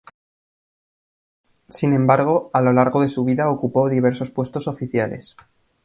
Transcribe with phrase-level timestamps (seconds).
[1.69, 5.35] Sin embargo, a lo largo de su vida ocupó diversos puestos oficiales.